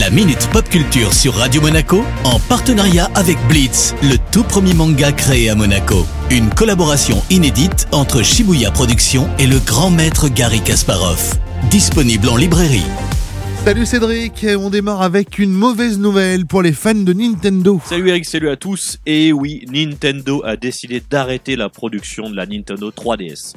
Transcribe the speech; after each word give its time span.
La 0.00 0.10
Minute 0.10 0.48
Pop 0.52 0.68
Culture 0.68 1.12
sur 1.12 1.34
Radio 1.34 1.60
Monaco 1.60 2.02
en 2.24 2.40
partenariat 2.40 3.08
avec 3.14 3.38
Blitz, 3.46 3.94
le 4.02 4.16
tout 4.32 4.42
premier 4.42 4.74
manga 4.74 5.12
créé 5.12 5.48
à 5.50 5.54
Monaco. 5.54 6.04
Une 6.32 6.50
collaboration 6.50 7.22
inédite 7.30 7.86
entre 7.92 8.24
Shibuya 8.24 8.72
Productions 8.72 9.28
et 9.38 9.46
le 9.46 9.60
grand 9.60 9.90
maître 9.90 10.28
Gary 10.28 10.60
Kasparov. 10.60 11.38
Disponible 11.70 12.28
en 12.28 12.36
librairie. 12.36 12.82
Salut 13.64 13.86
Cédric, 13.86 14.44
on 14.58 14.68
démarre 14.68 15.02
avec 15.02 15.38
une 15.38 15.52
mauvaise 15.52 16.00
nouvelle 16.00 16.44
pour 16.44 16.62
les 16.62 16.72
fans 16.72 16.94
de 16.94 17.12
Nintendo. 17.12 17.80
Salut 17.84 18.08
Eric, 18.08 18.24
salut 18.24 18.48
à 18.48 18.56
tous. 18.56 18.98
Et 19.06 19.32
oui, 19.32 19.64
Nintendo 19.72 20.42
a 20.44 20.56
décidé 20.56 21.04
d'arrêter 21.08 21.54
la 21.54 21.68
production 21.68 22.28
de 22.30 22.34
la 22.34 22.46
Nintendo 22.46 22.90
3DS. 22.90 23.54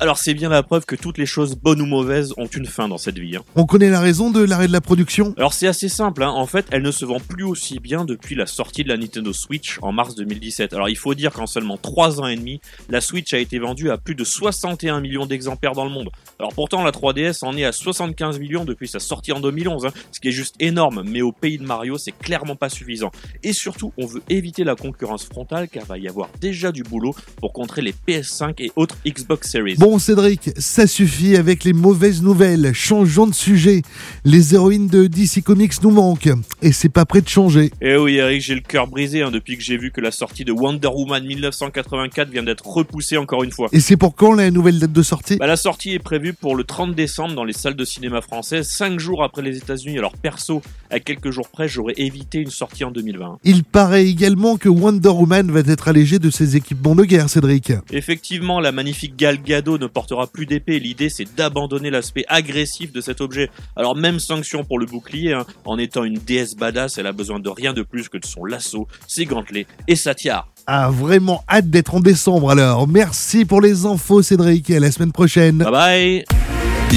Alors 0.00 0.18
c'est 0.18 0.34
bien 0.34 0.48
la 0.48 0.62
preuve 0.64 0.86
que 0.86 0.96
toutes 0.96 1.18
les 1.18 1.26
choses 1.26 1.54
bonnes 1.54 1.80
ou 1.80 1.86
mauvaises 1.86 2.34
ont 2.36 2.46
une 2.46 2.66
fin 2.66 2.88
dans 2.88 2.98
cette 2.98 3.18
vie. 3.18 3.36
hein. 3.36 3.42
On 3.54 3.64
connaît 3.64 3.90
la 3.90 4.00
raison 4.00 4.30
de 4.30 4.42
l'arrêt 4.42 4.66
de 4.66 4.72
la 4.72 4.80
production? 4.80 5.34
Alors 5.36 5.54
c'est 5.54 5.68
assez 5.68 5.88
simple, 5.88 6.24
hein. 6.24 6.30
en 6.30 6.46
fait 6.46 6.66
elle 6.72 6.82
ne 6.82 6.90
se 6.90 7.04
vend 7.04 7.20
plus 7.20 7.44
aussi 7.44 7.78
bien 7.78 8.04
depuis 8.04 8.34
la 8.34 8.46
sortie 8.46 8.82
de 8.82 8.88
la 8.88 8.96
Nintendo 8.96 9.32
Switch 9.32 9.78
en 9.82 9.92
mars 9.92 10.16
2017. 10.16 10.72
Alors 10.72 10.88
il 10.88 10.96
faut 10.96 11.14
dire 11.14 11.32
qu'en 11.32 11.46
seulement 11.46 11.76
3 11.76 12.20
ans 12.20 12.26
et 12.26 12.34
demi, 12.36 12.60
la 12.88 13.00
Switch 13.00 13.32
a 13.34 13.38
été 13.38 13.58
vendue 13.60 13.90
à 13.90 13.96
plus 13.96 14.16
de 14.16 14.24
61 14.24 15.00
millions 15.00 15.26
d'exemplaires 15.26 15.72
dans 15.72 15.84
le 15.84 15.90
monde. 15.90 16.10
Alors 16.40 16.52
pourtant 16.54 16.82
la 16.82 16.90
3DS 16.90 17.44
en 17.44 17.56
est 17.56 17.64
à 17.64 17.72
75 17.72 18.40
millions 18.40 18.64
depuis 18.64 18.88
sa 18.88 18.98
sortie 18.98 19.30
en 19.32 19.40
2011, 19.40 19.86
hein, 19.86 19.90
ce 20.10 20.18
qui 20.18 20.28
est 20.28 20.32
juste 20.32 20.56
énorme, 20.58 21.04
mais 21.06 21.22
au 21.22 21.30
pays 21.30 21.58
de 21.58 21.64
Mario 21.64 21.98
c'est 21.98 22.12
clairement 22.12 22.56
pas 22.56 22.68
suffisant. 22.68 23.12
Et 23.44 23.52
surtout 23.52 23.92
on 23.96 24.06
veut 24.06 24.22
éviter 24.28 24.64
la 24.64 24.74
concurrence 24.74 25.24
frontale 25.24 25.68
car 25.68 25.84
va 25.84 25.98
y 25.98 26.08
avoir 26.08 26.28
déjà 26.40 26.72
du 26.72 26.82
boulot 26.82 27.14
pour 27.36 27.52
contrer 27.52 27.80
les 27.80 27.94
PS5 28.08 28.54
et 28.58 28.72
autres 28.74 28.96
Xbox 29.06 29.50
Series. 29.50 29.76
Bon 29.84 29.98
Cédric, 29.98 30.48
ça 30.56 30.86
suffit 30.86 31.36
avec 31.36 31.62
les 31.62 31.74
mauvaises 31.74 32.22
nouvelles. 32.22 32.72
Changeons 32.72 33.26
de 33.26 33.34
sujet. 33.34 33.82
Les 34.24 34.54
héroïnes 34.54 34.88
de 34.88 35.06
DC 35.06 35.42
Comics 35.44 35.74
nous 35.82 35.90
manquent. 35.90 36.30
Et 36.62 36.72
c'est 36.72 36.88
pas 36.88 37.04
prêt 37.04 37.20
de 37.20 37.28
changer. 37.28 37.70
Eh 37.82 37.94
oui 37.98 38.14
Eric, 38.14 38.40
j'ai 38.40 38.54
le 38.54 38.62
cœur 38.62 38.86
brisé 38.86 39.20
hein, 39.20 39.30
depuis 39.30 39.58
que 39.58 39.62
j'ai 39.62 39.76
vu 39.76 39.90
que 39.90 40.00
la 40.00 40.10
sortie 40.10 40.46
de 40.46 40.52
Wonder 40.52 40.88
Woman 40.88 41.22
1984 41.26 42.30
vient 42.30 42.42
d'être 42.42 42.66
repoussée 42.66 43.18
encore 43.18 43.44
une 43.44 43.52
fois. 43.52 43.68
Et 43.72 43.80
c'est 43.80 43.98
pour 43.98 44.14
quand 44.14 44.32
la 44.32 44.50
nouvelle 44.50 44.78
date 44.78 44.92
de 44.92 45.02
sortie? 45.02 45.36
Bah, 45.36 45.46
la 45.46 45.58
sortie 45.58 45.90
est 45.90 45.98
prévue 45.98 46.32
pour 46.32 46.56
le 46.56 46.64
30 46.64 46.94
décembre 46.94 47.34
dans 47.34 47.44
les 47.44 47.52
salles 47.52 47.76
de 47.76 47.84
cinéma 47.84 48.22
françaises, 48.22 48.66
5 48.70 48.98
jours 48.98 49.22
après 49.22 49.42
les 49.42 49.58
États-Unis. 49.58 49.98
Alors 49.98 50.16
perso, 50.16 50.62
à 50.88 50.98
quelques 50.98 51.30
jours 51.30 51.50
près, 51.50 51.68
j'aurais 51.68 51.94
évité 51.98 52.38
une 52.38 52.50
sortie 52.50 52.84
en 52.84 52.90
2020. 52.90 53.40
Il 53.44 53.64
paraît 53.64 54.06
également 54.06 54.56
que 54.56 54.70
Wonder 54.70 55.10
Woman 55.10 55.50
va 55.50 55.60
être 55.60 55.88
allégée 55.88 56.18
de 56.18 56.30
ses 56.30 56.56
équipements 56.56 56.94
de 56.94 57.04
guerre, 57.04 57.28
Cédric. 57.28 57.74
Effectivement, 57.92 58.60
la 58.60 58.72
magnifique 58.72 59.14
Gal 59.18 59.42
Gadot 59.42 59.73
ne 59.78 59.86
portera 59.86 60.26
plus 60.26 60.46
d'épée. 60.46 60.78
L'idée, 60.78 61.08
c'est 61.08 61.34
d'abandonner 61.36 61.90
l'aspect 61.90 62.24
agressif 62.28 62.92
de 62.92 63.00
cet 63.00 63.20
objet. 63.20 63.50
Alors 63.76 63.96
même 63.96 64.18
sanction 64.18 64.64
pour 64.64 64.78
le 64.78 64.86
bouclier, 64.86 65.32
hein, 65.32 65.46
en 65.64 65.78
étant 65.78 66.04
une 66.04 66.18
déesse 66.18 66.54
badass, 66.54 66.98
elle 66.98 67.06
a 67.06 67.12
besoin 67.12 67.40
de 67.40 67.48
rien 67.48 67.72
de 67.72 67.82
plus 67.82 68.08
que 68.08 68.18
de 68.18 68.26
son 68.26 68.44
lasso, 68.44 68.86
ses 69.06 69.24
gantelets 69.24 69.66
et 69.88 69.96
sa 69.96 70.14
tiare. 70.14 70.48
Ah, 70.66 70.90
vraiment 70.90 71.44
hâte 71.48 71.68
d'être 71.68 71.94
en 71.94 72.00
décembre 72.00 72.50
alors. 72.50 72.88
Merci 72.88 73.44
pour 73.44 73.60
les 73.60 73.84
infos, 73.84 74.22
Cédric, 74.22 74.70
et 74.70 74.76
à 74.76 74.80
la 74.80 74.90
semaine 74.90 75.12
prochaine. 75.12 75.58
Bye 75.58 75.70
bye 75.70 76.24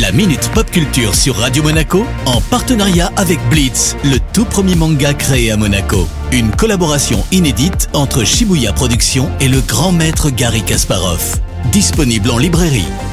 La 0.02 0.12
Minute 0.12 0.50
Pop 0.54 0.70
Culture 0.72 1.16
sur 1.16 1.36
Radio 1.36 1.64
Monaco 1.64 2.06
en 2.26 2.40
partenariat 2.40 3.12
avec 3.18 3.40
Blitz, 3.50 3.96
le 4.04 4.18
tout 4.34 4.46
premier 4.46 4.76
manga 4.76 5.14
créé 5.14 5.52
à 5.52 5.58
Monaco. 5.58 6.08
Une 6.32 6.52
collaboration 6.52 7.24
inédite 7.32 7.90
entre 7.94 8.24
Shibuya 8.24 8.74
Productions 8.74 9.30
et 9.42 9.48
le 9.48 9.60
grand 9.62 9.92
maître 9.92 10.30
Gary 10.30 10.64
Kasparov. 10.64 11.42
Disponible 11.72 12.32
en 12.32 12.40
librairie. 12.40 13.07